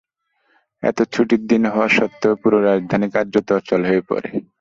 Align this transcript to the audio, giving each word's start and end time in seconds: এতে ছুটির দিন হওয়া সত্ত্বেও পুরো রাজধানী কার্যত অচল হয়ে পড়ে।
এতে 0.83 1.03
ছুটির 1.13 1.41
দিন 1.51 1.63
হওয়া 1.73 1.87
সত্ত্বেও 1.97 2.39
পুরো 2.41 2.57
রাজধানী 2.61 3.07
কার্যত 3.15 3.47
অচল 3.59 3.81
হয়ে 3.89 4.03
পড়ে। 4.09 4.29